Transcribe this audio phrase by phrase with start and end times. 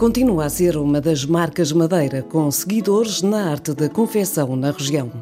[0.00, 5.12] continua a ser uma das marcas Madeira com seguidores na arte da confecção na região.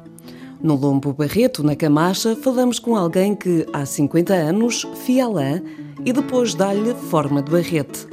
[0.63, 5.61] No Lombo Barreto, na Camacha, falamos com alguém que há 50 anos fia lã
[6.05, 8.07] e depois dá-lhe forma de barrete.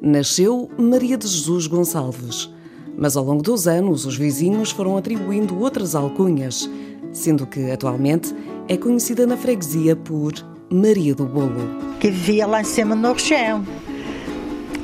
[0.00, 2.54] Nasceu Maria de Jesus Gonçalves,
[2.96, 6.70] mas ao longo dos anos os vizinhos foram atribuindo outras alcunhas,
[7.12, 8.32] sendo que atualmente
[8.68, 10.32] é conhecida na freguesia por
[10.70, 11.80] Maria do Bolo.
[11.98, 13.64] Que vivia lá em cima no região.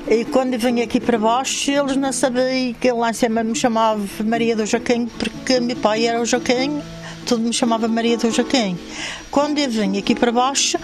[0.06, 4.02] E quando vim aqui para baixo, eles não sabiam que lá em cima me chamava
[4.24, 6.82] Maria do Joaquim, porque meu pai era o Joaquim,
[7.24, 8.76] tudo me chamava Maria do Joaquim.
[9.30, 10.76] Quando eu vim aqui para baixo,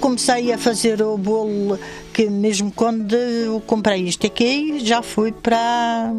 [0.00, 1.78] comecei a fazer o bolo,
[2.12, 6.12] que mesmo quando eu comprei isto aqui, já fui para.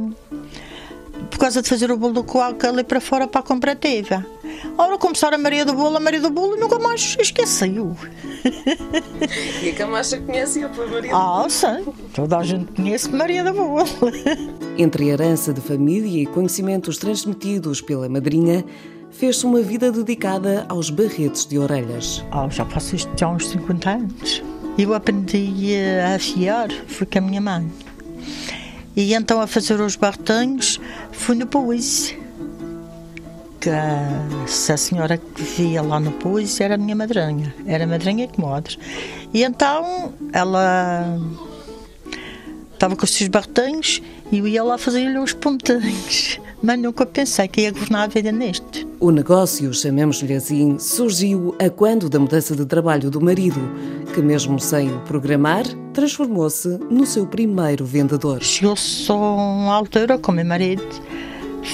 [1.40, 4.26] Por causa de fazer o bolo do coaco ali para fora para a comparativa.
[4.78, 7.96] Ora, começar a Maria do Bolo, a Maria do Bolo, nunca mais esqueceu.
[9.64, 11.86] E a Camacha conhece a Maria Ah, sim.
[12.14, 13.86] Toda a gente conhece Maria do Bolo.
[14.78, 18.66] Entre herança de família e conhecimentos transmitidos pela madrinha,
[19.10, 22.24] fez-se uma vida dedicada aos barretes de orelhas.
[22.34, 24.44] Oh, já faço isto já há uns 50 anos.
[24.78, 27.70] Eu aprendi a afiar, com a minha mãe.
[29.00, 30.78] E então a fazer os barretinhos
[31.14, 32.14] fui no Pois.
[33.62, 37.56] Que a senhora que via lá no Pois era a minha madrinha.
[37.66, 38.78] Era a madrinha que modas.
[39.34, 41.18] E então ela
[42.74, 44.02] estava com os seus barretinhos
[44.34, 46.38] e eu ia lá fazer-lhe os pontinhos.
[46.62, 48.86] Mas nunca pensei que ia governar a vida neste.
[49.00, 53.62] O negócio, chamemos-lhe assim, surgiu a quando da mudança de trabalho do marido,
[54.20, 58.44] que mesmo sem o programar, transformou-se no seu primeiro vendedor.
[58.44, 60.84] Chegou-se a uma altura com meu marido,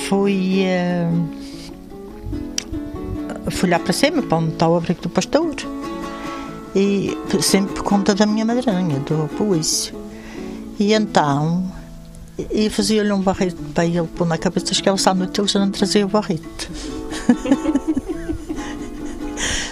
[0.07, 1.27] fui, uh,
[3.49, 5.55] fui lá para cima, para onde está o abrigo do pastor.
[6.75, 9.95] E sempre por conta da minha madrinha, do polícia.
[10.77, 11.65] E então,
[12.37, 15.59] e fazia-lhe um barrete para ele pôr na cabeça que ela à noite ele já
[15.59, 16.43] não trazia o barrete.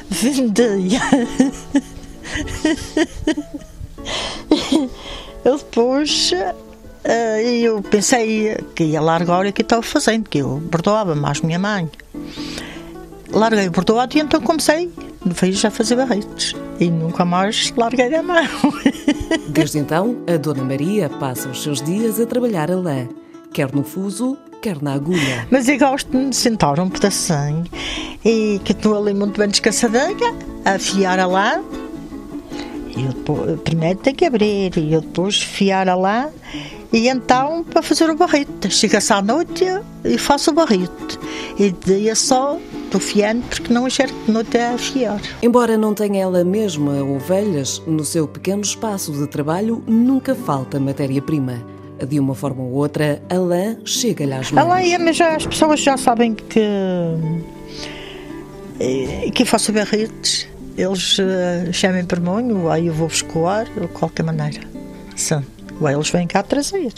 [0.09, 1.01] Vendia.
[5.45, 11.15] eu depois uh, eu pensei que ia largar o que estava fazendo, que eu bordoava
[11.15, 11.89] mais minha mãe.
[13.31, 14.91] Larguei o bordoado e então comecei
[15.25, 18.43] vejo a fazer barretes e nunca mais larguei da mão.
[19.49, 23.07] Desde então, a Dona Maria passa os seus dias a trabalhar a lã,
[23.53, 25.47] quer no fuso, quer na agulha.
[25.49, 27.63] Mas eu gosto de sentar um pedacinho
[28.23, 30.35] e que estou ali muito bem descansadinha,
[30.65, 31.63] a afiar a lã.
[32.95, 36.29] Eu depois, primeiro tenho que abrir e eu depois fiar a lã
[36.91, 38.69] e então para fazer o barrete.
[38.69, 39.65] Chega-se à noite
[40.05, 41.19] e faço o barrete.
[41.57, 45.19] E de dia só estou fiando porque não enxergo de noite a fiar.
[45.41, 51.63] Embora não tenha ela mesma ovelhas, no seu pequeno espaço de trabalho nunca falta matéria-prima.
[52.07, 54.63] De uma forma ou outra, a lã chega-lhe às mãos.
[54.63, 56.59] A lã, mas já, as pessoas já sabem que,
[59.33, 60.52] que eu faço barretes.
[60.77, 64.61] Eles uh, chamem para mim, ou aí eu vou buscar, de qualquer maneira.
[65.15, 65.43] Sim.
[65.79, 66.93] Ou eles vêm cá trazer.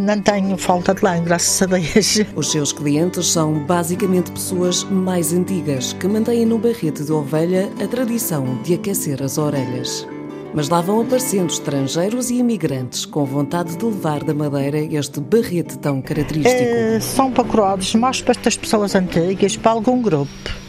[0.00, 2.20] Não tenho falta de lã, graças a Deus.
[2.34, 7.86] Os seus clientes são basicamente pessoas mais antigas que mantêm no barrete de ovelha a
[7.86, 10.06] tradição de aquecer as orelhas.
[10.52, 15.78] Mas lá vão aparecendo estrangeiros e imigrantes com vontade de levar da Madeira este barrete
[15.78, 16.60] tão característico.
[16.60, 20.59] É, são procurados mais para estas pessoas antigas, para algum grupo.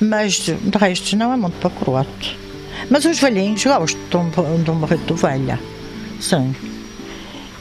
[0.00, 2.08] Mas de resto não é muito procurado.
[2.88, 4.30] Mas os velhinhos gostam
[4.64, 5.60] de um barrete de ovelha.
[6.20, 6.54] Sim.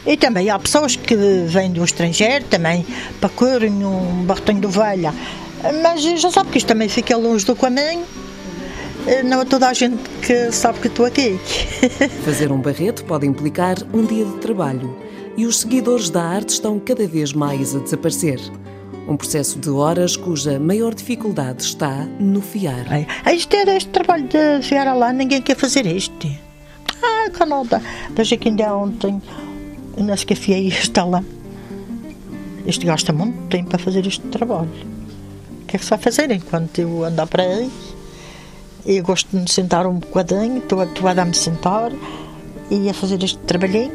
[0.06, 2.86] E também há pessoas que vêm do estrangeiro também
[3.20, 5.14] para curem um barretinho de ovelha.
[5.84, 8.06] Mas já sabe que isto também fica longe do caminho.
[9.26, 11.40] Não é toda a gente que sabe que estou aqui.
[12.24, 14.96] Fazer um barreto pode implicar um dia de trabalho
[15.36, 18.40] e os seguidores da arte estão cada vez mais a desaparecer.
[19.10, 22.86] Um processo de horas cuja maior dificuldade está no fiar.
[23.26, 26.30] É, isto é este trabalho de fiar lá, ninguém quer fazer isto.
[27.02, 29.20] Ah, canalda, desde que ainda ontem
[29.98, 31.24] não se afiei está lá.
[32.68, 34.70] Este gasta muito tempo para fazer este trabalho.
[35.64, 37.72] O que é que se vai fazer enquanto eu andar para aí?
[38.86, 41.92] Eu gosto de me sentar um bocadinho, estou habituada a me sentar
[42.70, 43.92] e a fazer este trabalhinho.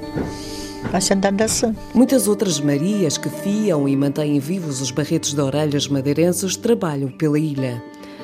[0.91, 1.75] Vai-se assim.
[1.93, 7.39] Muitas outras Marias que fiam e mantêm vivos os barretos de orelhas madeirenses trabalham pela
[7.39, 7.83] ilha.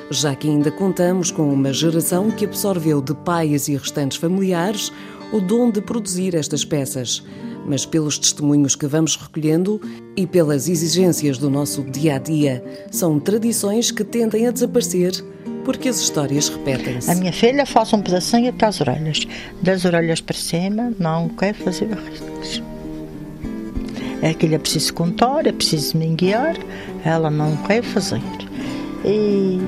[0.09, 4.91] Já que ainda contamos com uma geração que absorveu de pais e restantes familiares
[5.31, 7.23] o dom de produzir estas peças
[7.65, 9.79] mas pelos testemunhos que vamos recolhendo
[10.15, 15.23] e pelas exigências do nosso dia a dia, são tradições que tendem a desaparecer
[15.61, 17.09] porque as histórias repetem-se.
[17.09, 19.27] A minha filha faz um pedacinho até as orelhas.
[19.61, 22.61] Das orelhas para cima, não quer fazer barrigas.
[24.21, 26.55] É aquilo é preciso contar, é preciso me guiar,
[27.03, 28.21] ela não quer fazer.
[29.03, 29.59] E,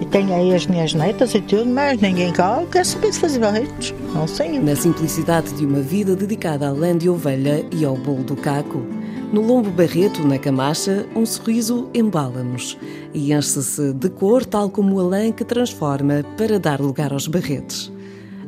[0.00, 3.40] e tenho aí as minhas netas e tudo, mas ninguém cá quer saber de fazer
[3.40, 3.92] barretos.
[4.14, 4.60] Não sei.
[4.60, 8.86] Na simplicidade de uma vida dedicada à lã de ovelha e ao bolo do caco,
[9.32, 12.78] no lombo barreto, na camacha, um sorriso embala-nos
[13.12, 17.92] e enche-se de cor, tal como a lã que transforma para dar lugar aos barretes.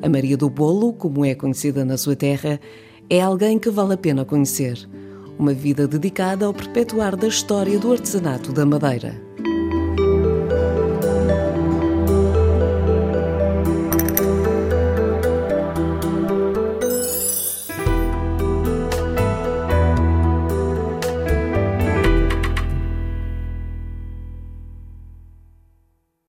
[0.03, 2.59] A Maria do Bolo, como é conhecida na sua terra,
[3.11, 4.89] é alguém que vale a pena conhecer.
[5.39, 9.30] Uma vida dedicada ao perpetuar da história do artesanato da madeira.